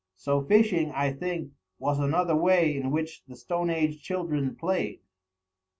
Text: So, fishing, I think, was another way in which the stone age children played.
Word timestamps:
So, 0.15 0.41
fishing, 0.41 0.89
I 0.93 1.13
think, 1.13 1.51
was 1.77 1.99
another 1.99 2.35
way 2.35 2.75
in 2.75 2.89
which 2.89 3.23
the 3.27 3.35
stone 3.35 3.69
age 3.69 4.01
children 4.01 4.55
played. 4.55 5.01